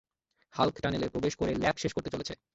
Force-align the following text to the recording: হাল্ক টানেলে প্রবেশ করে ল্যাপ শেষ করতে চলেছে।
হাল্ক 0.53 0.75
টানেলে 0.81 1.07
প্রবেশ 1.09 1.33
করে 1.35 1.51
ল্যাপ 1.55 1.75
শেষ 1.77 1.91
করতে 1.93 2.09
চলেছে। 2.09 2.33